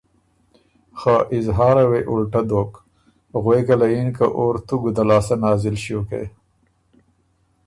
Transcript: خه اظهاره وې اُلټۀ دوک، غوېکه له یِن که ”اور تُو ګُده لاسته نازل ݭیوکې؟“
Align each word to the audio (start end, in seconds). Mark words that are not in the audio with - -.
خه 0.99 1.15
اظهاره 1.37 1.83
وې 1.91 2.01
اُلټۀ 2.11 2.41
دوک، 2.49 2.71
غوېکه 3.43 3.75
له 3.81 3.87
یِن 3.93 4.07
که 4.17 4.25
”اور 4.37 4.55
تُو 4.67 4.75
ګُده 4.83 5.03
لاسته 5.09 5.35
نازل 5.43 5.75
ݭیوکې؟“ 5.83 6.23